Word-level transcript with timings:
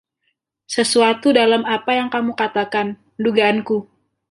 Sesuatu 0.75 1.27
dalam 1.39 1.61
apa 1.75 1.91
yang 1.99 2.09
kamu 2.15 2.31
katakan, 2.41 2.87
dugaanku. 3.23 3.77